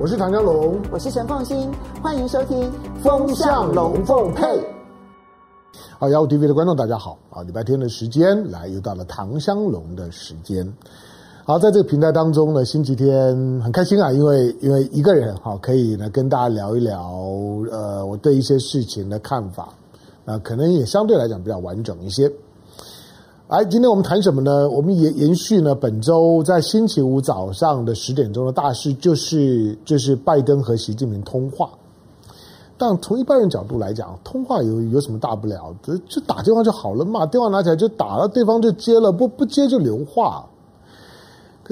[0.00, 1.68] 我是唐江龙，我是陈凤新，
[2.00, 2.56] 欢迎收听
[3.02, 4.44] 《风向龙凤配》。
[5.98, 7.42] 好，雅虎 TV 的观众大家好啊！
[7.42, 10.72] 礼拜天的时间来，又到了唐香龙的时间。
[11.44, 17.02] 好，在这个平台当中呢，星期天很开心啊，因为因为一个人哈，可以呢跟大家聊一聊
[17.72, 19.70] 呃我对一些事情的看法，
[20.24, 22.30] 那可能也相对来讲比较完整一些。
[23.48, 24.68] 哎，今天我们谈什么呢？
[24.68, 31.70] 我们延延续呢，本周在星期五早上的十点钟的大事，就是就是拜登和习近平通话。
[32.76, 35.74] 但从一般人角度来讲，通话有有什么大不了？
[35.82, 40.44] 就就打电话就好了嘛，电话拿起来就打了，对方就接了，不不接就留话。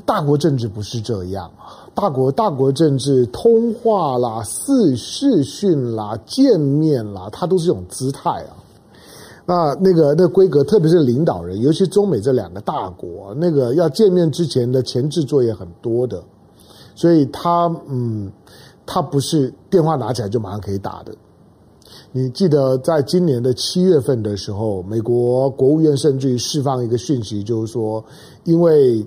[0.07, 8.57] 大国政治不是这样啊，大国大国政治，通话啦、视视讯啦、见面啦，它都是这种姿态啊。
[9.47, 16.21] 那那个那规格，特别是领导人，尤其中美这两个大国，那个要见面之前的前置作业很多的，
[16.97, 18.31] 所以他嗯，
[18.85, 21.15] 他不是电话拿起来就马上可以打的。
[22.11, 28.05] 你记得在今年的七月份的时候，美国国务院甚至于释放一个讯息，就是说，
[28.43, 29.07] 因为因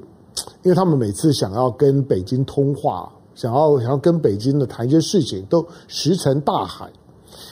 [0.65, 6.89] 为他们每次想要跟北京通话，想要想要跟北京的谈一些事情，都石沉大海。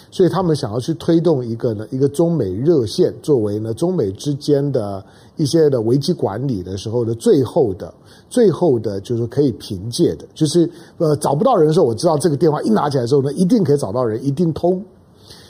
[0.09, 5.03] 所以他们想要去推动一个呢，一个中美热线，作为呢中美之间的
[5.35, 7.93] 一些的危机管理的时候的最后的、
[8.29, 14.83] 最后的，就是可以凭借的，就是呃找不到人的时候，我知道这个电话一拿起来的时候呢，一定可以找到人，一定通。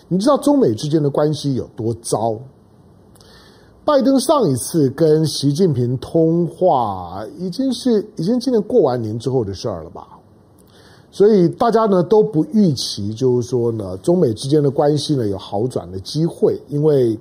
[0.08, 2.38] 你知道中美之间的关系有多糟？
[3.86, 10.17] 拜登上一次跟习近平通话，已经是已经今年过完年之后的事儿了吧？
[11.18, 17.18] 所以大家呢都不预期，就是说呢，中美之间的关系呢有好转的机会，因为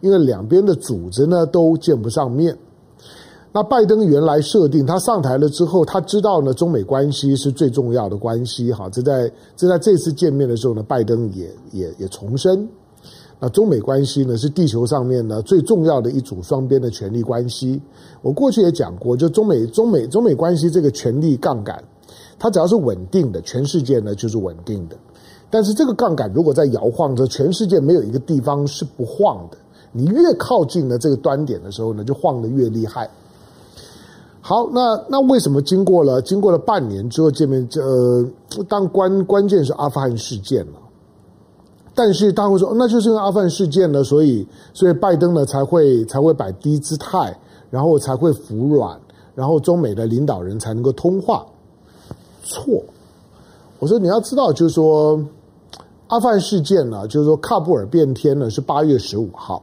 [0.00, 2.58] 因为两边的组织呢都见不上面。
[3.52, 12.68] 那拜登原来设定他上台了之后，他知道呢中美关系是最重要的关系，哈，这在这在这次见面的时候呢，拜登也也也重申，
[13.38, 17.80] 那中美关系呢是地球上面呢最重要的一组双边的权力关系。
[18.20, 21.80] 我过去也讲过，就中美中美中美关系这个权力杠杆。
[22.38, 24.96] 它只要是稳定的，全世界呢就是稳定的。
[25.50, 29.56] 但是这个杠杆如果在摇晃着，全世界没有一个地方是不晃的。
[29.92, 33.08] 你越靠近了这个端点的时候呢，就晃得越厉害。
[34.40, 37.66] 好，那那为什么经过了经过了半年之后见面？
[37.76, 38.24] 呃，
[38.68, 40.78] 当关关键是阿富汗事件了。
[41.94, 47.36] 但是大家会说，那就是因为阿富汗事件呢，所以所以拜登呢才会才会摆低姿态，
[47.70, 48.98] 然后才会服软，
[49.34, 51.44] 然后中美的领导人才能够通话。
[52.48, 52.82] 错，
[53.78, 55.22] 我说你要知道，就是说
[56.08, 59.62] 阿富汗事件呢，就是说喀布尔变天呢是八月十五号，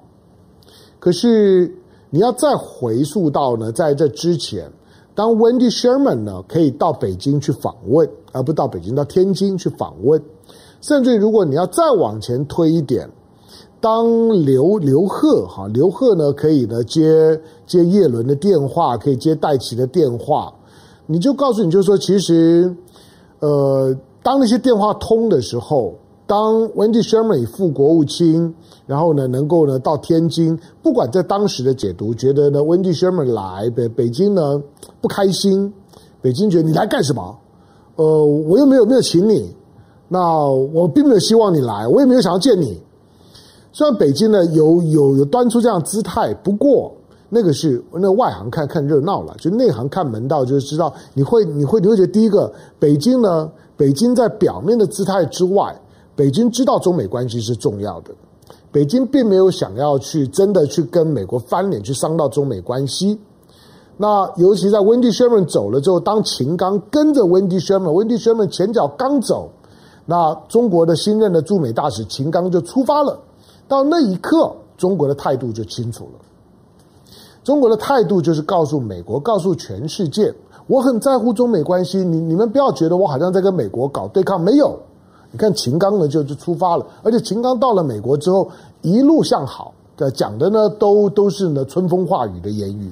[0.99, 1.73] 可是
[2.11, 4.71] 你要再回溯到呢，在这之前，
[5.15, 10.21] 当 Wendy Sherman 呢可以到北京去访问，而不到北京到天津去访问，
[10.81, 13.09] 甚至如果你要再往前推一点，
[13.81, 20.53] 当刘刘贺哈刘贺呢可以呢接接叶伦的电话，可以接戴琪的电话。
[21.07, 22.75] 你就告诉你，就是说，其实，
[23.39, 25.93] 呃，当那些电话通的时候，
[26.25, 28.51] 当 Wendy Sherman 以副国务卿，
[28.87, 34.59] 然后呢，能够呢到天津，不管在当时的解读，觉得呢 Wendy Sherman 来北北京呢
[34.99, 35.71] 不开心，
[36.21, 37.37] 北京觉得你来干什么？
[37.97, 39.55] 呃，我又没有没有请你，
[40.07, 42.81] 那我并没有希望你来，我也没有想要见你。
[43.71, 46.91] 虽然北京呢有有有端出这样姿态，不过。
[47.29, 55.75] 那个是那外行看看热闹了，就内行看门道，就是知道你会你会你会觉得第一个，北京呢，北京在表面的姿态之外，
[56.15, 58.11] 北京知道中美关系是重要的，
[58.71, 63.19] 北京并没有想要去真的去跟美国翻脸去伤到中美关系。
[63.97, 69.49] 那尤其在 Wendy Sherman 走了之后，当秦刚跟着 Wendy Sherman，Wendy Sherman 前脚刚走，
[70.05, 73.19] 那中国的新任的驻美大使秦刚就出发了。
[73.67, 76.19] 到那一刻，中国的态度就清楚了。
[77.45, 80.33] 中国的态度就是告诉美国，告诉全世界，
[80.65, 81.99] 我很在乎中美关系。
[81.99, 84.75] 你你们不要觉得我好像在跟美国搞对抗，没有。
[85.29, 88.49] 你看秦刚呢就就出发了，而且秦刚到了美国之后
[88.81, 89.71] 一路向好，
[90.15, 92.91] 讲的呢都都是呢春风化雨的言语。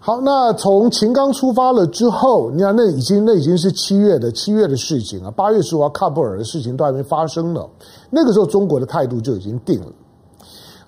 [0.00, 7.64] 好，那从秦刚出发了之后，你看那已经那已经是七月的七月的事情啊，八月十五号喀布尔的事情都还没发生呢，
[8.10, 9.86] 那个时候中国的态度就已经定了。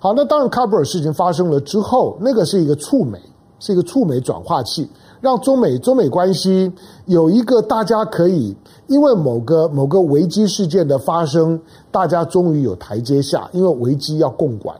[0.03, 3.19] 好，那当然，喀布尔事情发生了之后，那个是一个触媒，
[3.59, 4.89] 是一个触媒转化器，
[5.21, 6.73] 让中美中美关系
[7.05, 8.57] 有一个大家可以
[8.87, 11.61] 因为某个某个危机事件的发生，
[11.91, 14.75] 大家终于有台阶下，因为危机要共管，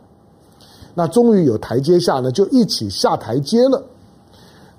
[0.92, 3.80] 那终于有台阶下呢，就一起下台阶了。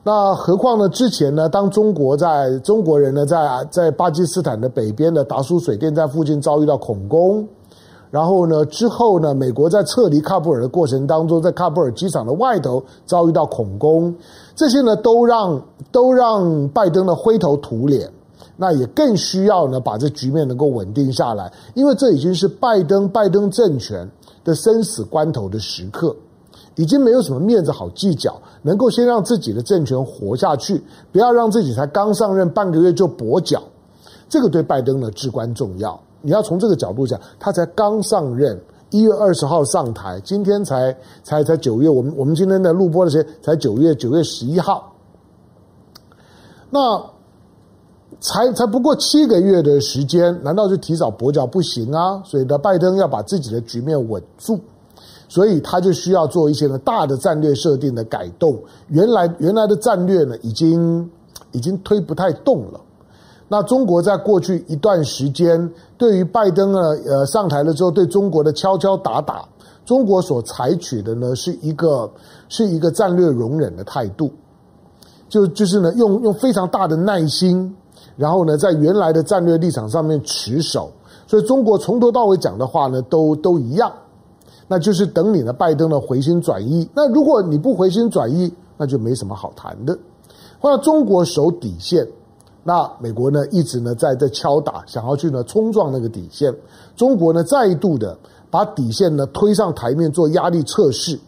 [0.04, 0.90] 那何况呢？
[0.90, 7.48] 之前呢，当中国在中国人呢在在巴基斯坦的北边的达苏水电站附近遭遇到恐攻，
[8.14, 14.14] 然后呢之后呢，美国在撤离喀布尔的过程当中，在喀布尔机场的外头遭遇到恐攻，
[14.56, 15.60] 这些呢都让
[15.92, 18.08] 都让拜登呢灰头土脸。
[18.56, 24.08] 那也更需要呢把这局面能够稳定下来，因为这已经是拜登拜登政权
[24.44, 26.16] 的生死关头的时刻。
[26.76, 30.80] 已经没有什么面子好计较，能够先让自己的政权活下去，
[31.12, 33.60] 不要让自己才刚上任半个月就跛脚，
[34.30, 36.00] 这个对拜登呢至关重要。
[36.24, 38.60] 你要从这个角度讲，他才刚上任，
[38.90, 44.94] 一月二十号上台，今天才才才九月，我们我们今天的录播的时间才九月九月十一号，
[46.70, 47.04] 那
[48.22, 52.24] 才才不过七个月的时间，难道就提早跛脚不行啊？
[52.26, 54.58] 所以呢，拜登要把自己的局面稳住。
[55.30, 58.56] 所以他就需要做一些呢大的战略设定的改动。
[58.90, 61.10] 原来原来的战略呢，已经
[61.54, 62.80] 已经推不太动了。
[63.54, 69.48] 那中国在过去一段时间，对于拜登呢，呃，上台了之后，对中国的敲敲打打，
[69.86, 72.10] 中国所采取的呢，是一个
[72.50, 74.32] 是一个战略容忍的态度，
[75.30, 77.72] 就就是呢，用用非常大的耐心，
[78.18, 80.92] 然后呢，在原来的战略立场上面持守。
[81.28, 83.94] 所以中国从头到尾讲的话呢，都都一样。
[84.68, 86.90] 那就是等你的拜登的回心转意。
[86.96, 89.96] 那如果你不回心转意，那就没什么好谈的。
[90.60, 92.08] 或者中国守底线，
[92.64, 96.54] 那美国呢一直呢在在敲打，想要去呢冲撞那个底线。
[96.96, 98.18] 中国呢再度的
[98.50, 101.20] 把底线呢推上台面做压力测试，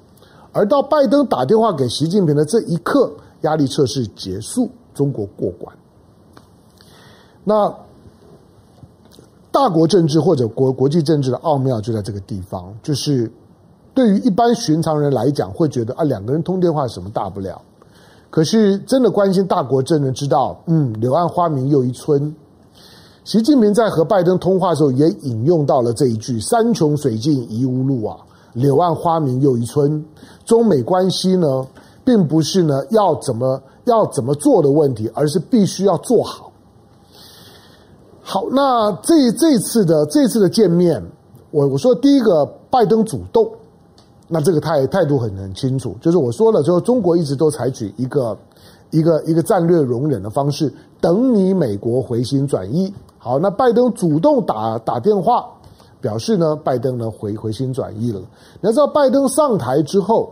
[0.51, 3.11] 而到拜登打电话给习近平的这一刻，
[3.41, 5.75] 压力测试结束，中国过关。
[7.43, 7.73] 那。
[9.51, 13.31] 大国政治或者国国际政治的奥妙就在这个地方，就是
[13.93, 17.61] 对于一般寻常人来讲，会觉得啊，两个人通电话什么大不了。
[18.35, 22.35] 可是真的关心大国政的知道，嗯，柳暗花明又一村。
[23.23, 28.17] 习近平在和拜登通话的时候，也引用到了这一句“山穷水尽疑无路啊，
[28.51, 30.03] 柳暗花明又一村”。
[30.43, 31.65] 中美关系呢，
[32.03, 36.51] 并不是呢要怎么要怎么做的问题，而是必须要做好。
[38.21, 41.01] 好，那这这次的这次的见面，
[41.51, 43.49] 我我说第一个，拜登主动，
[44.27, 48.37] 那这个态态度很很清楚，就是我说了，之后中国一直都采取一个
[48.91, 52.93] 一个一个战略容忍的方式，等你美国回心转意。
[53.17, 55.45] 好，那拜登主动打打电话，
[56.01, 58.19] 表示呢，拜登呢回回心转意了。
[58.61, 60.31] 你要知道，拜登上台之后。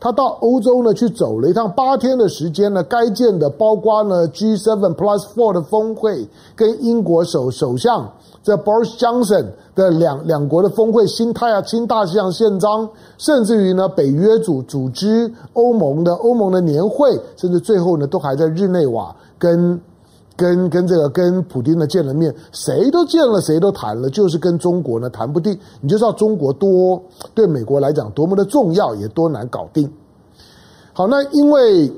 [0.00, 8.08] 他到欧洲呢去走了一趟，八天的时间呢，该见的包括呢 G7 Plus Four 的峰会，跟英国首首相
[8.42, 19.80] 这 Boris Johnson 的两两国的峰会，新太阳新大西洋宪章，甚至于呢北约组组织欧盟的欧盟的年会，甚至最后呢都还在日内瓦跟。
[20.38, 25.58] 跟跟这个跟普丁呢见了面，谁都见了，谁都谈了，就是跟中国呢谈不定。
[25.80, 27.02] 你就知道中国多
[27.34, 29.90] 对美国来讲多么的重要，也多难搞定。
[30.92, 31.92] 好，那因为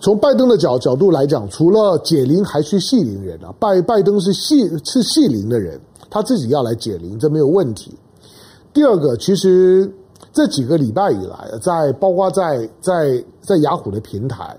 [0.00, 7.92] 从拜登的角角度来讲，除了解铃还须系铃人啊，拜拜登是系是系铃的人，他自己要来解铃，这没有问题。
[8.72, 9.92] 第二个，其实
[10.32, 14.56] 这几个礼拜以来，在包括在在在雅虎的平台，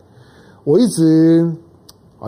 [0.65, 1.49] 我一直。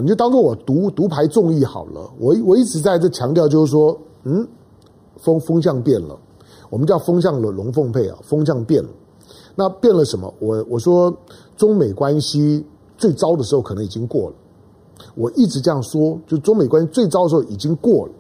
[0.02, 2.10] 你就当做我独独排众议好了。
[2.20, 4.48] 我我一直在这强调，就是说，嗯，
[5.18, 6.18] 风风向变了，
[6.70, 8.90] 我们叫风向的龙凤配啊，风向变了。
[9.56, 10.32] 那变了什么？
[10.40, 11.12] 我我说
[11.56, 12.64] 中美关系
[12.98, 14.36] 最糟的时候可能已经过了。
[15.16, 18.12] 我一直这样说，就中美关系最糟的时候已经过了。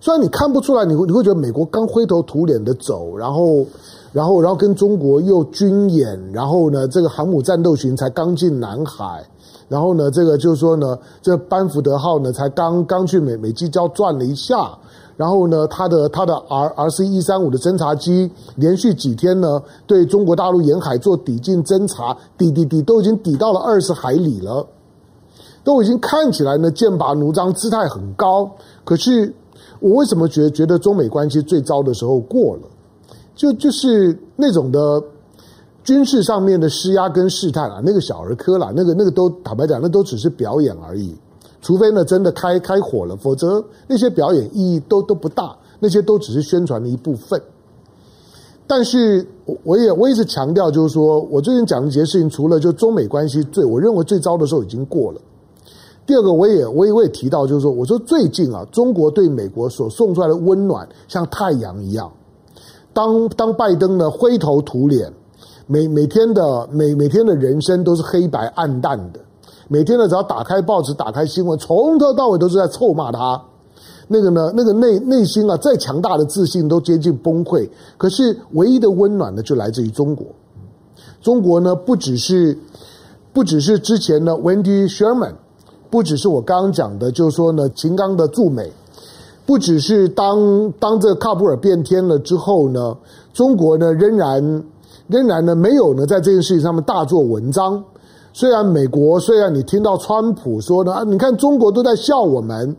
[0.00, 3.64] 虽然你看不出来，你会你会觉得美国刚灰头土脸的走，然后
[4.12, 9.24] 然后然后跟中国又军演，然后呢，这个航母战斗群才刚进南海。
[9.68, 14.70] 然后呢，这个就是说呢，这班福德号呢才刚刚去美美济礁转了一下，
[15.16, 24.66] 然后呢，他的他的 R R C 一三五的侦察机连续几天呢对中国大陆沿海做抵近侦察，抵抵抵都已经抵到了二十海里了，
[25.64, 28.50] 都已经看起来呢剑拔弩张，姿态很高。
[28.84, 29.34] 可是
[29.80, 32.62] 我为什么觉觉得中美关系最糟的时候过了？
[33.34, 35.02] 就就是那种的。
[35.84, 41.14] 军事上面的施压跟试探啊，那个小儿科啦，那个那个都坦白讲，那都只是表演而已。
[41.60, 47.40] 除非呢真的开开火了，否则那些表演意义都都不大，那些都只是宣传的一部分。
[48.66, 55.20] 但是我我也我一直强调，就是说我最近讲的这些事情，除了就中美关系最我认为最糟的时候已经过了。
[56.06, 62.10] 第二个，我也我也我也提到，就是说我说最近啊，中国对美国所送出来的温暖像太阳一样。
[62.94, 65.12] 当当拜登呢灰头土脸。
[65.66, 69.20] 每每天的每每天的人生都是黑白暗淡的，
[69.68, 73.40] 每天呢只要打开报纸、打开新闻，从头到尾都是在臭骂他。
[74.06, 77.66] 那个呢，那个内内心啊，再强大的自信都接近崩溃。
[77.96, 80.26] 可是唯一的温暖呢，就来自于中国。
[81.22, 82.58] 中国呢，不只是
[83.32, 85.32] 不只是之前的 Wendy Sherman，
[85.88, 88.70] 不只是我刚刚讲的，就是说呢，秦刚的驻美，
[89.46, 92.94] 不只是当当这喀布尔变天了之后呢，
[93.32, 94.62] 中国呢仍然
[95.06, 97.82] 仍然呢没有呢在这件事情上面大做文章。
[98.32, 102.76] 虽然美国，虽然你听到川普说呢，啊，你看中国都在笑我们，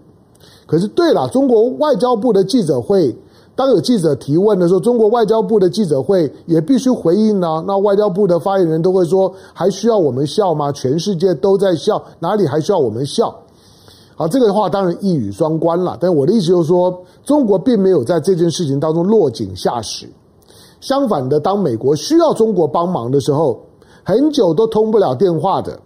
[0.66, 3.16] 可是对了，中国外交部的记者会。
[3.58, 7.64] 当有记者提问的时候，中国外交部的记者会也必须回应呢。
[7.66, 10.70] 那外交部的发言人都会说：“还需要我们笑吗？
[10.74, 13.34] 全世界都在笑，哪里还需要我们笑？”
[14.18, 15.98] 好，这个话当然一语双关了。
[16.02, 20.06] 但我的意思就是说，中国并没有在这件事情当中落井下石。
[20.82, 23.60] 相反的，当美国需要中国帮忙的时候，
[24.04, 25.80] 很久都通不了电话的，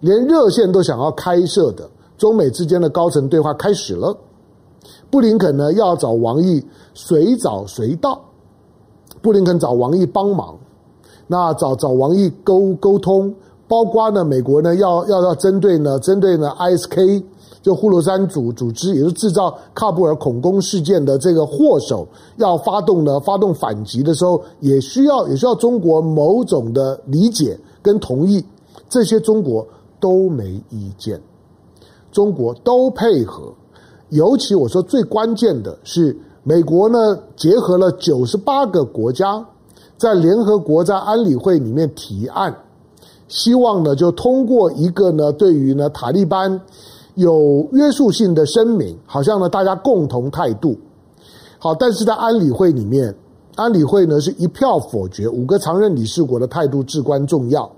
[0.00, 4.16] 连热线都想要开设的，中美之间的高层对话开始了。
[5.10, 8.18] 布林肯呢要找王毅，随找随到。
[9.20, 10.56] 布林肯找王毅帮忙，
[11.26, 13.34] 那找找王毅沟沟通，
[13.68, 17.22] 包括呢美国呢要要要针对呢针对呢 ISK
[17.62, 28.42] 就呼罗珊组组织，也是制造喀布尔恐攻事件的这个祸首，要发动呢发动反击的时候，也需要也需要中国某种的理解跟同意，
[28.88, 29.66] 这些中国
[30.00, 31.20] 都没意见，
[32.10, 33.52] 中国都配合。
[34.08, 39.44] 尤其我说最关键的是，美国呢结合了九十八个国家，
[39.98, 42.56] 在联合国在安理会里面提案，
[43.28, 46.60] 希望呢就通过一个呢对于呢塔利班
[47.20, 50.76] 有约束性的声明，好像呢大家共同态度。
[51.58, 53.14] 好，但是在安理会里面，
[53.54, 57.70] 安理会呢是一票否决，五个常任理事国的态度至关重要。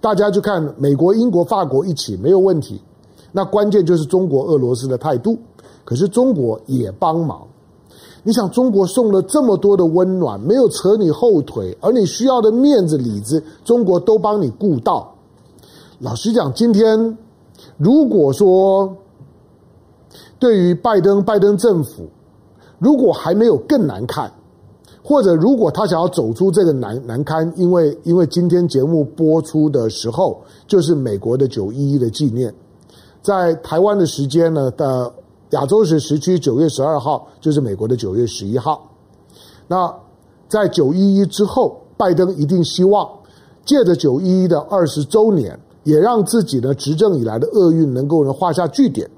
[0.00, 2.80] 大家就看美国、英国、法国一起没有问题，
[3.32, 5.38] 那关键就是中国、俄罗斯的态度。
[5.84, 7.46] 可是中国也帮忙，
[8.22, 15.12] 你想中国送了这么多的温暖，没有扯你后腿，而你需要的面子里子，中国都帮你顾到。
[15.98, 17.16] 老实讲，今天
[17.76, 18.96] 如果说
[20.38, 22.08] 对于拜登拜登政府，
[22.78, 24.32] 如果还没有更难看，
[25.02, 32.54] 或者如果他想要走出这个难难堪，因为因为今天节目播出的时候，就是美国的九一一的纪念，
[33.22, 35.12] 在台湾的时间呢的。
[35.52, 38.88] 亚洲时时区九月十二号就是美国的九月十一号。
[39.68, 39.94] 那
[40.48, 43.06] 在九一一之后，拜登一定希望
[43.62, 49.08] 借着九一一的二十周年，也让自己的执政以来的厄运能够呢画下句点。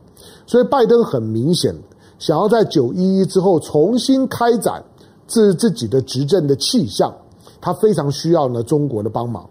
[0.47, 1.75] 所以，拜登很明显
[2.19, 4.83] 想要在九一一之后重新开展
[5.27, 7.15] 自自己的执政的气象，
[7.61, 9.49] 他非常需要呢中国的帮忙。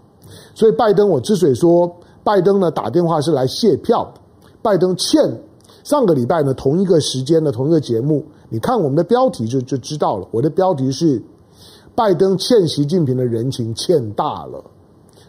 [0.55, 1.91] 所以，拜登我之所以说
[2.23, 4.13] 拜登呢打电话是来谢票，
[4.61, 5.39] 拜登欠。
[5.83, 10.25] 上个礼拜呢，同一个时间的同一个节目，你看我们的标题就就知道了。
[10.31, 11.21] 我的标题是
[11.93, 14.63] 拜登欠习近平的人情欠大了，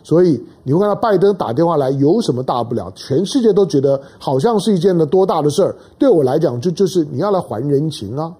[0.05, 2.93] 所以你会看到拜登打电话来有什么大不了？
[2.95, 5.75] 全世界都觉得好像是一件的多大的事儿。
[5.99, 8.33] 对我来讲，就就是你要来还人情啊，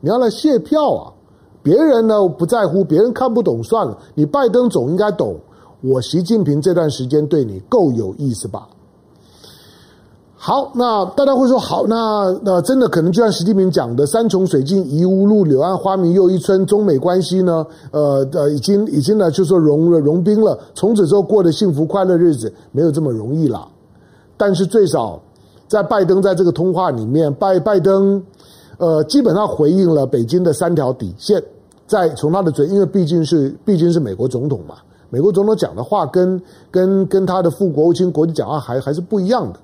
[0.00, 1.12] 你要来谢票啊。
[1.62, 5.36] 别人呢不在乎，别人看不懂算了，你拜登总应该懂。
[5.80, 8.68] 我习近平这段时间对你够有意思吧？
[10.46, 23.66] 好，那大家会说好，那那真的可能就像习近平讲的“山穷水尽疑无路，柳暗花明又一村”，中美关系呢，呃呃，已经已经呢，就说融了融冰了，从此之后过的幸福快乐日子没有这么容易了。
[24.36, 25.18] 但是最少
[25.66, 28.22] 在拜登在这个通话里面，拜拜登
[28.76, 31.42] 呃基本上回应了北京的三条底线，
[31.86, 34.74] 在从他的嘴，因为毕竟是毕竟是美国总统嘛，
[35.08, 36.38] 美国总统讲的话跟
[36.70, 39.58] 跟跟他的副国务卿国际讲话还还是不一样的。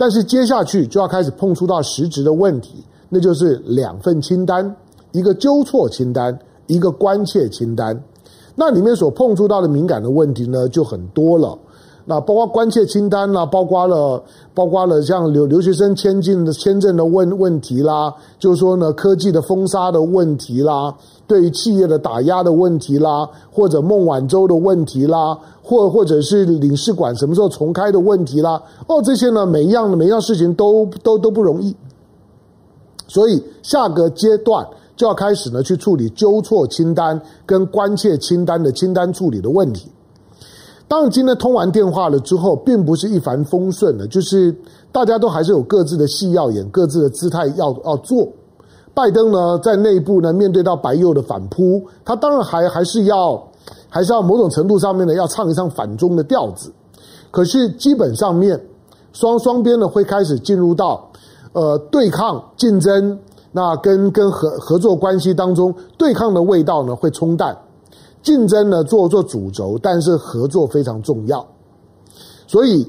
[0.00, 4.74] 但是接下去就要开始碰触到实质的问题，那就是两份清单，
[5.12, 6.38] 一个纠错清单，
[6.68, 8.02] 一个关切清单。
[8.54, 11.58] 那里面所碰触到的敏感的问题呢，就很多了。
[12.10, 14.20] 那包括关切清单啦，包括了
[14.52, 20.92] 包括了像留留学生签证的签证的问问题啦，就是说呢科技的封杀的问题啦，
[21.28, 25.38] 对于企业的打压的问题啦，或者孟晚舟的问题啦。
[25.62, 31.76] 或或者是领事馆什么时候重开的问题啦，哦，这些呢，每一样每一样事情都都都不容易，
[33.06, 39.88] 所以下个阶段就要开始呢去处理纠错清单跟关切清单的清单处理的问题。
[40.90, 44.52] 当然，今天通完电话了之后，并不是一帆风顺的，就是
[44.90, 48.26] 大家都还是有各自的戏要演，各自的姿态要要做。
[48.92, 53.40] 拜登呢，在内部呢，面对到白右的反扑，他当然还还是要。
[53.92, 56.72] 还是要某种程度上面呢，要唱一唱反中的调子。
[57.30, 58.60] 可是基本上面，
[59.12, 61.08] 双双边呢会开始进入到
[61.52, 63.18] 呃对抗竞争，
[63.52, 67.56] 那跟跟合合作关系当中，对抗的味道呢会冲淡，
[68.22, 71.46] 竞争呢做做主轴，但是合作非常重要。
[72.46, 72.86] 所以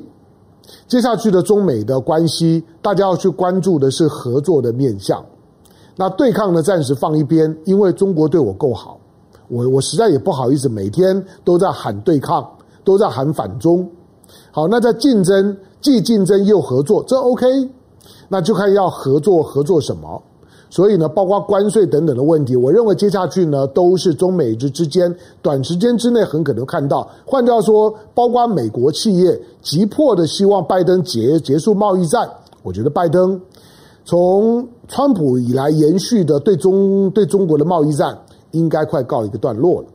[0.88, 5.24] 接下去的中美的关系，大家要去关注的是合作的面向。
[5.96, 8.98] 那对抗呢暂时放一边，因为中国对我够好。
[9.48, 12.50] 我我实在也不好意思，每天都在喊对抗，
[12.84, 13.90] 都在喊反中。
[14.50, 17.46] 好，那在竞争，既竞争又合作，这 OK，
[18.30, 20.22] 那就看要合作合作什么。
[20.72, 27.08] 所以呢，包括关税等等的问题，我认为接下去呢，都是中美之之间短时间之内很可能看到。
[27.24, 32.28] 换句话说，包括美国企业急迫的希望拜登结结束贸易战，
[32.64, 33.40] 我觉得拜登
[34.06, 38.18] 从川普以来延续的对中对中国的贸易战。
[38.54, 39.88] 应该快告一个段落了。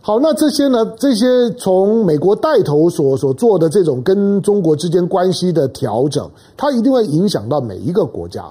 [0.00, 0.86] 好，那这些呢？
[0.96, 8.42] 这些从美国带头所所做的这种跟中国之间关系的调整，它一定会影响到每一个国家。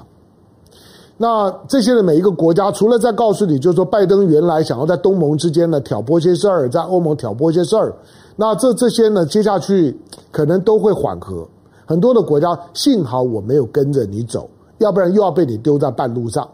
[1.22, 7.94] 那这些的每一个国家，除了在告诉你，就是说拜登原来想要在东盟之间呢挑拨些事儿，在欧盟挑拨些事儿，
[8.36, 9.96] 那这这些呢，接下去
[10.32, 11.48] 可能都会缓和。
[11.86, 14.50] 很多的国家，幸好我没有跟着你走，
[14.80, 16.50] 要不然又要被你丢在半路上。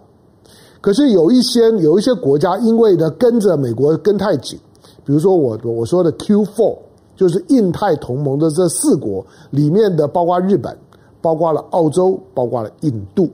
[0.81, 4.59] 可是有一些有一些国家，因为呢跟着美国跟太紧，
[5.05, 6.77] 比如说我我说的 Q Four，
[7.15, 10.77] 就是印太同盟的这四国里面的，包括日本，
[11.21, 13.29] 包括了澳洲，包括了印度，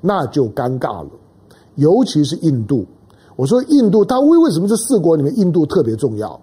[0.00, 1.10] 那就尴尬了。
[1.74, 2.84] 尤其是印度，
[3.36, 6.40] 我说印度，它为为什么这四国里面印度特别重要？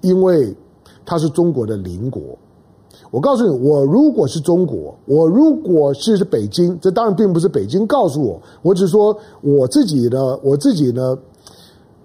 [0.00, 0.54] 因为
[1.04, 2.22] 它是中国的邻国。
[3.10, 11.18] 我告诉你，我如果是中国，我如果是北京，这当然并不是北京告诉我，我只是说我自己的，我自己呢，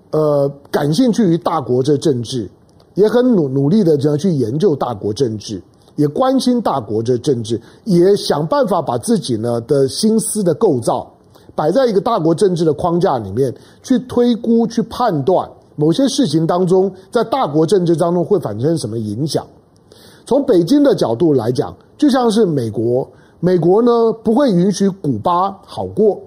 [0.10, 2.50] 呃，感兴趣于大国这政治，
[2.96, 5.62] 也很努努力的这样去研究大国政治，
[5.96, 11.10] 也关心大国的政治，也想办法把自己呢的心思的构造
[11.56, 19.46] 摆在一个大国政治的框架里面，去推估、去判断某些事情当中，在大国政治当中会产生什么影响。
[20.26, 23.08] 从北京的角度来讲，就像是美国，
[23.40, 23.92] 美国呢
[24.24, 26.20] 不会允许古巴好过。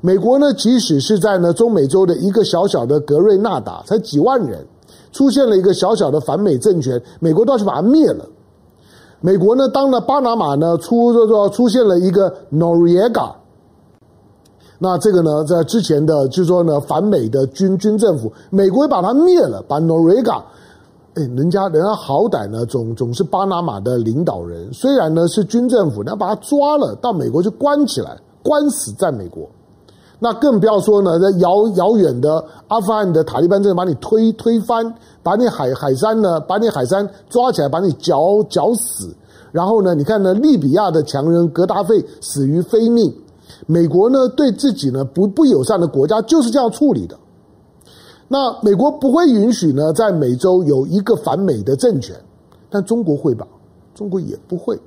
[0.00, 4.62] 美国呢，即使是在呢中美洲的一个小小的格瑞纳达，才几万人，
[5.12, 8.26] 出现了一个小小的反美政权，美国都要去把它灭了。
[9.24, 13.32] 美国呢，当了巴拿马呢出这个出现了一个 Noriega，
[14.78, 20.42] 那这个呢，在之前的就是说呢反美的军军政府，美国也把它灭了，把 Noriega。
[21.14, 29.48] 哎，人家人家好歹呢，总总是巴拿马的领导人，虽然呢是军政府，你要把他抓了，到美国去关起来，关死在美国。
[30.24, 39.14] 那更不要说呢，在遥遥远的阿富汗的塔利班正把你推推翻，把你海海山呢，把你海山抓起来，把你绞绞死。
[39.52, 43.14] 然后呢，你看呢，利比亚的强人格达费死于非命。
[43.66, 47.14] 美国呢，对自己呢不不友善的国家就是这样处理的。
[48.26, 52.16] 那美国不会允许呢，在美洲有一个反美的政权，
[52.70, 53.46] 但中国会吧？
[53.94, 54.80] 中国也不会。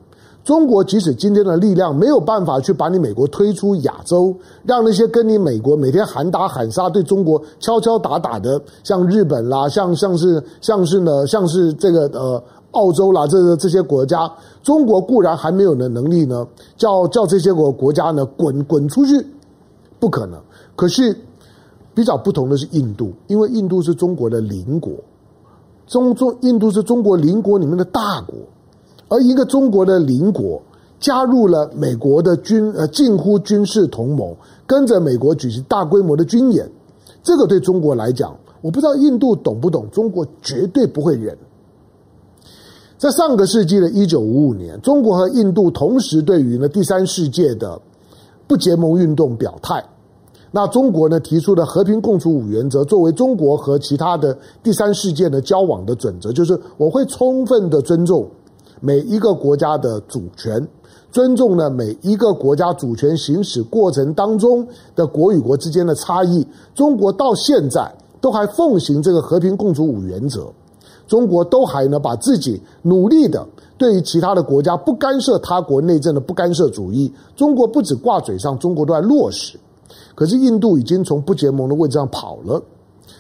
[0.48, 4.34] 中国即使今天的力量没有办法去把你美国推出亚洲，
[4.64, 14.32] 让那些跟你美国每天喊打喊杀、对中国敲敲打打的，像日本啦，像像是像是呢，像是这个呃澳洲啦，这这些国家，
[14.64, 19.28] 中国固然还没有的能力呢，叫叫这些国国家呢滚滚出去，
[20.00, 20.40] 不可能。
[20.78, 21.14] 可是。
[21.94, 24.94] 比较不同的是印度，因为印度是中国的邻国，
[25.88, 28.36] 中中印度是中国邻国里面的大国，
[29.10, 30.62] 而一个中国的邻国
[31.00, 36.70] 加入了美国的军呃近乎军事同盟，跟着美国举行大规模的军演，
[37.24, 41.38] 这个对中国来讲，我不知道印度懂不懂，中国绝对不会忍。
[42.98, 47.80] 在上个世纪的一九五五年，中国和印度同时对于呢第三世界的
[48.48, 49.84] 不结盟运动表态。
[50.50, 58.28] 那中国呢提出的和平共处五原则，作为中国和其他的第三世界的交往的准则，就是我会充分的尊重
[58.80, 60.68] 每一个国家的主权，
[61.12, 66.46] 尊重呢每一个国家主权行使过程当中的国与国之间的差异。
[66.76, 70.52] 中国到现在都还奉行这个和平共处五原则，
[71.08, 79.60] 中国都还呢把自己努力的对于其他的国家不干涉他国内政的不干涉主义，中国不止挂嘴上，中国都在落实。
[80.16, 82.62] 可是印度已经从不结盟的位置上跑了，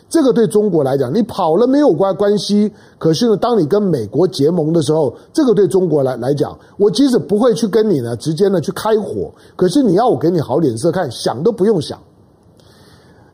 [0.09, 2.71] 这个对中国来讲，你跑了没有关关系。
[2.97, 11.99] 可是呢，当你跟美国结盟的时候，这个对中国来来讲，我即使不会去跟你呢直接呢去开火，可是你要我给你好脸色看，想都不用想。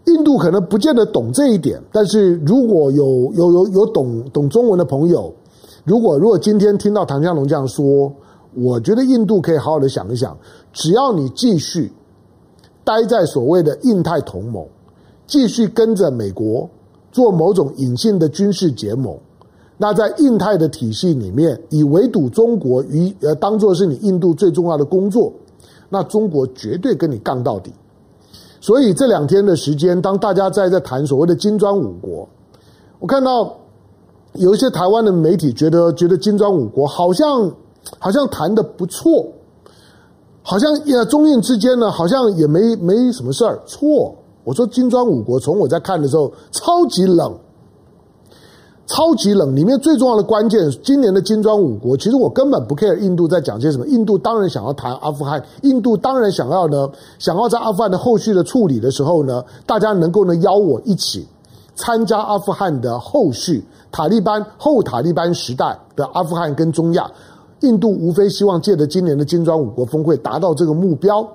[0.05, 5.33] 印度可能不见得懂这一点，但是如果有有有有懂懂中文的朋友，
[5.85, 8.11] 如果如果今天听到唐湘龙这样说，
[8.55, 10.37] 我觉得印度可以好好的想一想，
[10.73, 11.91] 只要你继续
[12.83, 14.65] 待在所谓的印太同盟，
[15.33, 16.69] 继续跟着美国
[17.11, 19.17] 做某种隐性的军事结盟，
[19.77, 25.33] 那在印太的体系里面，以围堵中国与呃当做是你印度最重要的工作，
[25.89, 27.73] 那中国绝对跟你杠到底。
[28.61, 32.29] 所以这两天的时间，当大家在在谈所谓的金砖五国，
[32.99, 33.57] 我看到
[34.33, 37.51] 有一些台湾的媒体觉得觉得金砖五国好像
[37.97, 39.27] 好像谈得不错，
[40.43, 43.59] 好像也中印之间呢好像也没没什么事儿。
[43.65, 47.33] 错，我说金砖五国从我在看的时候超级冷。
[48.85, 53.87] 超级冷，里面最重要的关键，今年的金砖五国，其实我根本不 care 印度在讲些什么。
[53.87, 61.25] 印度当然想要谈阿富汗，印度当然想要呢，想要在阿富汗的后续的处理的时候呢，大家能够呢邀我一起
[61.75, 67.09] 参加阿富汗的后续，塔利班后塔利班时代的阿富汗跟中亚，
[67.61, 71.25] 印度无非希望借着今年的金砖五国峰会达到这个目标。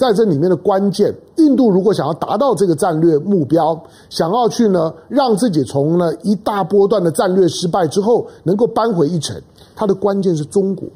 [0.00, 9.38] 在这里面的关键，印度如果想要达到这个战略目标，想要去呢，让自己从呢一大波段的战略失败之后能够扳回一城，
[9.76, 10.88] 它的关键是中国，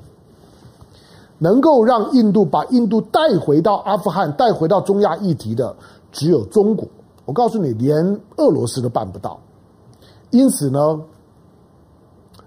[1.36, 5.76] 能够让印度把印度带回到阿富汗、带回到中亚议题的
[6.10, 6.88] 只有中国。
[7.26, 9.38] 我告诉你，连俄罗斯都办不到。
[10.30, 10.98] 因此呢，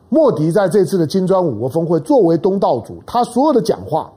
[0.10, 4.12] 莫迪在这次的金砖五国峰会作为东道主，他所有的讲话。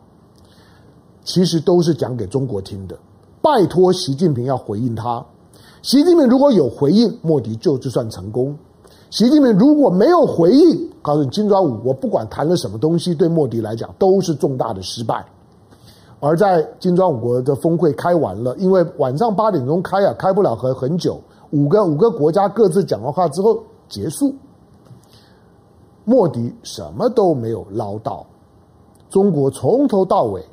[1.32, 2.98] 其实都是讲给中国听的，
[3.40, 5.24] 拜托习近平要回应他。
[5.80, 8.52] 习近平如果有回应，莫迪就就算成功；
[9.10, 15.24] 习近平如果没有回应，告诉你金砖五国不管谈了什么东西，对莫迪来讲都是重大的失败。
[16.18, 24.34] 而在金砖五国的峰会开完了，因为晚上八点钟开啊，开不了很很久，五个五个国家各自讲完话之后结束，
[26.04, 28.26] 莫迪什么都没有捞到，
[29.08, 30.44] 中国从头到尾。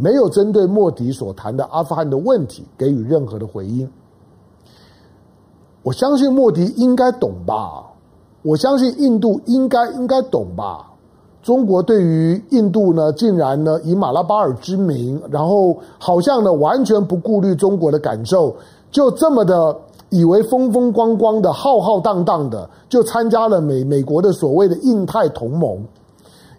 [0.00, 3.88] 没有针对莫迪所谈的阿富汗的问题给予任何的回应。
[5.82, 7.84] 我相信莫迪应该懂吧？
[8.42, 10.86] 我相信印度应该应该懂吧？
[11.42, 18.54] 中国对于印度呢，竟然呢以马拉巴尔之名，然后好像呢完全不顾虑中国的感受，
[18.90, 19.76] 就这么的
[20.10, 25.82] 以为风风光光的浩浩荡荡的就参加了美美国的所谓的印太同盟。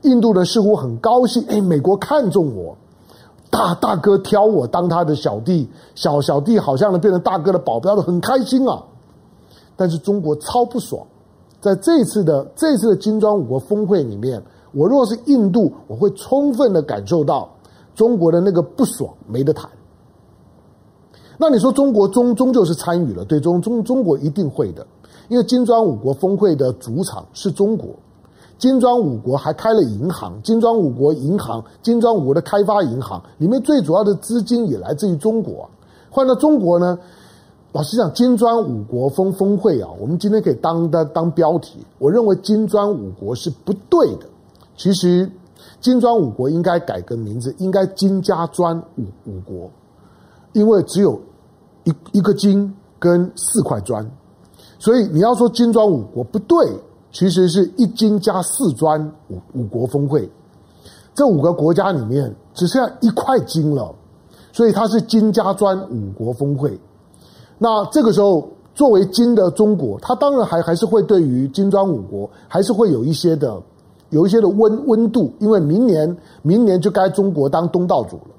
[0.01, 2.75] 印度呢似乎很高兴，哎，美国看中我。
[3.51, 8.81] 大大哥挑我当他的小弟，小小弟好像呢变成大哥的保镖的，很开心啊。
[9.75, 11.05] 但是中国超不爽，
[11.59, 17.49] 在这次的这次的金砖五国峰会里面，我若是印度，我会充分的感受到
[17.93, 19.69] 中国的那个不爽，没得谈。
[21.37, 24.87] 那你说中国终终究是参与了，对中中中国一定会的，
[25.27, 27.89] 因为金砖五国峰会的主场是中国。
[28.61, 35.67] 金砖五国还开了银行，金砖五国银行，金砖五国的开发银行里面最主要的资金也来自于中国。
[36.11, 36.95] 换到中国呢，
[37.71, 41.79] 老实讲，金砖五国峰峰会啊，我们今天可以当当当标题。
[41.97, 44.27] 我认为金砖五国是不对的。
[44.77, 45.27] 其实
[45.79, 49.71] 金砖五国应该改个名字，应该金加砖五五国，
[50.53, 51.19] 因为只有
[51.85, 54.07] 一一个金跟四块砖，
[54.77, 56.55] 所以你要说金砖五国不对。
[57.11, 60.29] 其实是一金加四砖五五国峰会，
[61.13, 63.93] 这五个国家里面只剩下一块金了，
[64.53, 66.79] 所以它是金加砖五国峰会。
[67.57, 73.61] 那这个时候，作为金的中国，它当然还还是会对于金砖五国还是会有一些的
[74.09, 78.31] 有一些的温温度，因为明年明年就该中国当东道主了。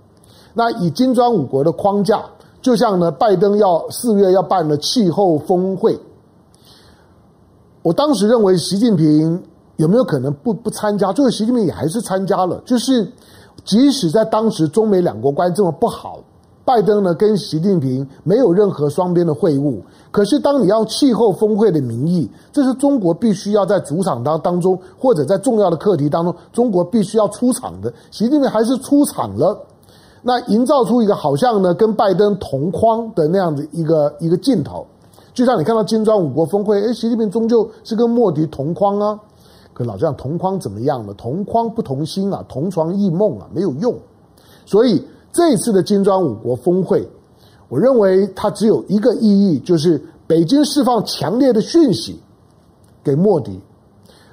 [0.54, 2.24] 那以金砖五国的框架，
[2.62, 5.98] 就像呢，拜登要四月要办的气候峰会。
[7.82, 9.42] 我当时认为习近平
[9.76, 11.12] 有没有可能不不参加？
[11.12, 12.62] 最后习近平也还是参加了。
[12.64, 13.10] 就是
[13.64, 16.20] 即使在当时中美两国关系这么不好，
[16.64, 19.80] 拜登呢跟习近平没有任何双边的会晤。
[20.12, 27.92] 可是当你要气候峰会的名义，这是中国必须要在主场当当中，或者在重要的课题当中，中国必须要出场的。
[28.12, 29.58] 习近平还是出场了，
[30.22, 34.86] 那营造出一个好像呢跟拜登同框的那样的一个一个镜头。
[35.34, 39.18] 就像你看到金砖五国峰会，哎，习近平终究是跟莫迪同框啊。
[39.74, 41.14] 可老这样同框怎么样呢？
[41.16, 43.94] 同框不同心啊，同床异梦啊，没有用。
[44.66, 47.08] 所以这次的金砖五国峰会，
[47.70, 52.20] 我认为它只有一个意义，就是北京释放强烈的讯息
[53.02, 53.58] 给莫迪：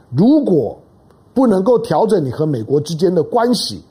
[0.09, 0.77] 如果
[1.33, 3.81] 不能够调整你和美国之间的关系，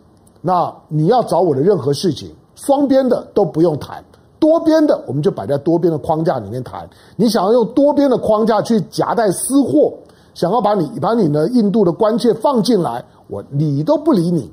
[0.42, 4.05] 那你要找我的任何事情，双边的都不用谈，
[4.38, 6.88] 多边的我们就摆在多边的框架里面谈。
[7.16, 9.92] 你想要用多边的框架去夹带私货，
[10.35, 14.51] 想要把你把你的印度的关切放进来，我理都不理你。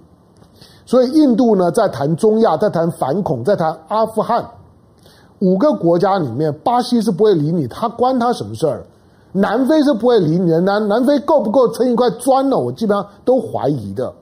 [0.86, 4.46] 所以印度呢，在谈中亚，在谈反恐，在谈阿富汗，
[5.40, 8.86] 五个国家里面，巴西是不会理你，他关他什么事儿？
[9.32, 12.58] 南非是不会理你的，南南非够不够撑一块砖呢？
[12.58, 14.14] 我基本上都怀疑的。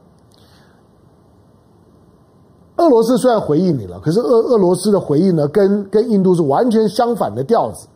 [2.84, 7.88] 俄罗斯虽然回应你了，可是俄俄罗斯的回应呢，跟跟印度是完全相反的调子，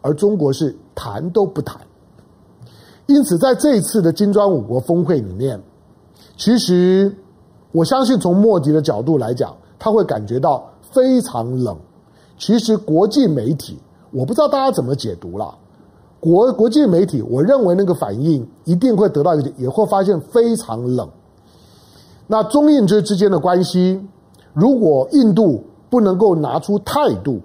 [0.00, 1.80] 而中国是谈都不谈。
[3.06, 5.60] 因此，在这一次的金砖五国峰会里面，
[6.36, 7.14] 其实。
[7.72, 11.76] 我相信从莫迪的角度来讲，他会感觉到非常冷。
[12.38, 13.78] 其实国际媒体，
[14.12, 15.54] 我不知道大家怎么解读了。
[16.18, 21.06] 国国际媒体，我认为那个反应一定会得到一个，也会发现非常冷。
[22.26, 24.00] 那中印之之间的关系，
[24.56, 27.38] 如果印度不能够拿出态度，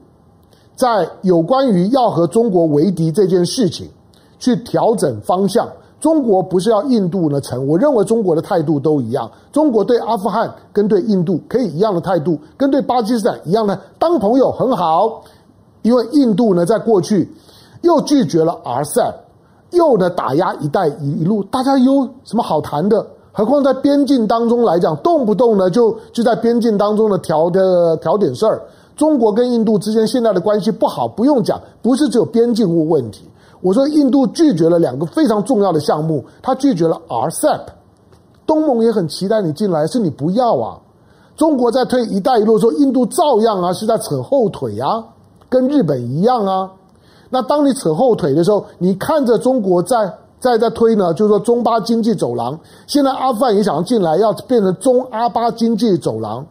[0.78, 3.86] 在有关于要和中国为敌这件事情，
[4.40, 5.68] 去调整方向。
[6.00, 9.30] 中国不是要印度呢成，我认为中国的态度都一样。
[9.52, 15.22] 中国对阿富汗跟对印度可以一样的态度，跟对巴基斯坦一样的当朋友很好。
[15.82, 17.30] 因为印度呢在过去
[17.82, 19.14] 又拒绝了 RCEP，
[19.72, 23.06] 又呢打压一带一路，大家有什么好谈的？
[23.34, 28.62] 何况在边境当中来讲，动不动呢就就在边境当中呢调的调点事儿。
[28.98, 33.26] 中国跟印度之间现在的关系不好，不用讲，不是只有边境物问题。
[33.62, 37.62] 我说，印度拒绝了两个非常重要的项目，他拒绝了 RCEP，
[38.46, 40.78] 东盟也很期待你进来，是你不要啊。
[41.38, 45.04] 中国在推“一带一路”说，印度照样啊是在扯后腿啊，
[45.48, 46.70] 跟日本一样啊。
[47.30, 50.12] 那当你扯后腿的时候，你看着中国在
[50.42, 56.46] 在在推呢，就是说中巴经济走廊，现在阿富汗也想要进来，要变成中阿巴经济走廊。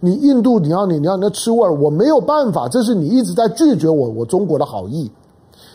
[0.00, 5.10] 你印度，你要你你要你要吃味儿，我没有办法，这是你一直在拒绝我，我中国的好意。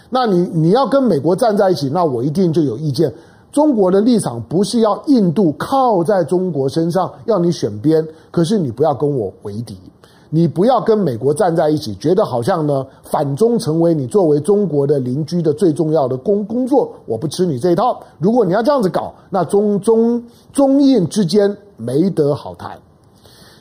[0.10, 3.13] 那你你要跟美国站在一起，那我一定就有意见。
[3.52, 8.06] 中国的立场不是要印度靠在中国身上，要你选边。
[8.32, 9.80] 可是你不要跟我为敌，
[10.29, 16.91] 你不要跟美国站在一起，觉得好像呢反中成为你作为中国的邻居的最重要的工工作。
[17.05, 18.01] 我不吃你这一套。
[18.19, 22.77] 如果你要这样子搞，那中中中印之间没得好谈。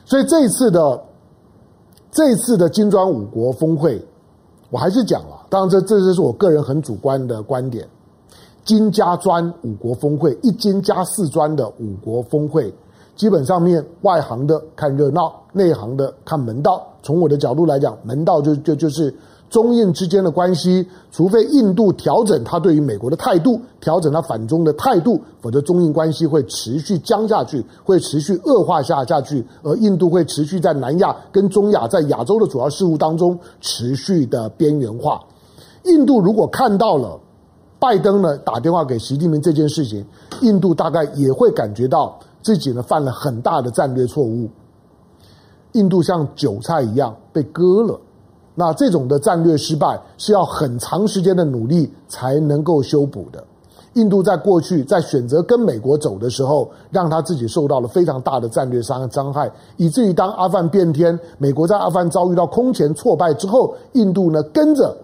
[0.05, 1.01] 所以这次的
[2.11, 4.05] 这次的金砖五国峰会，
[4.71, 5.47] 我还是讲了。
[5.49, 7.87] 当然，这这就是我个人很主观的观点。
[8.65, 12.75] 金加砖五国峰会，一金加四砖的五国峰会，
[13.17, 16.87] 基本上面外行的看热闹，内行的看门道。
[17.03, 19.15] 从我的角度来讲，门道就就就是。
[19.51, 35.21] 中印之间的关系，除非印度调整他对于美国的态度，调整他反中的态度，否则中印关系会持续僵下去，会持续恶化下下去，而印度会持续在南亚跟中亚在亚洲的主要事务当中持续的边缘化。
[35.85, 37.21] 印度如果看到了
[37.79, 40.05] 拜登呢打电话给习近平这件事情，
[40.41, 44.49] 印度大概也会感觉到自己呢犯了很大的战略错误。
[45.73, 47.99] 印度像韭菜一样被割了。
[48.55, 53.43] 那这种的战略失败是要很长时间的努力才能够修补的。
[53.95, 64.97] 印度在过去在选择跟美国走的时候，让他自己受到了非常大的战略伤伤害，以至于当阿富汗变天，美国在阿富汗遭遇到空前挫败之后，印度呢跟着，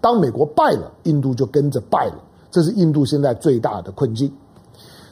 [0.00, 2.14] 当美国败了，印度就跟着败了。
[2.50, 4.32] 这是印度现在最大的困境。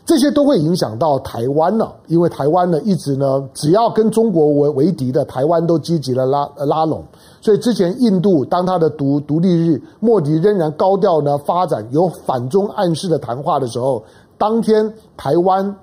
[0.07, 7.03] 这些都会影响到台湾了，因为台湾呢一直呢，只要跟中国为为敌的，台湾都积极的拉拉拢。
[7.41, 14.05] 所以之前印度当他的独独立日，莫迪仍然高调呢发展有反中暗示的谈话的时候，
[14.37, 15.75] 当天台湾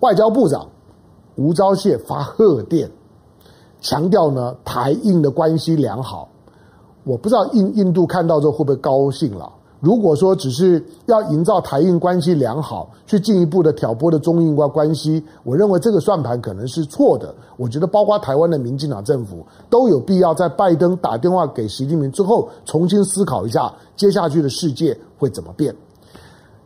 [0.00, 0.66] 外交部长
[1.36, 2.90] 吴钊燮发贺电，
[3.80, 6.28] 强调呢台印的关系良好。
[7.04, 9.50] 我不知道印印度看到之后会不会高兴了。
[9.82, 17.34] 如果说只是要营造台印关系良好，去进一步的挑拨的中印关关系，我认为这个算盘可能是错的。
[17.56, 25.74] 我觉得包括台湾的民进党政府都有必要在拜登打电话给习近平之后，重新思考一下接下去的世界会怎么变。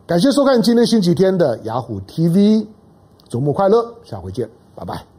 [0.05, 2.67] 感谢收看今天星期天的雅虎 TV，
[3.27, 5.16] 周末快乐，下回见，拜拜。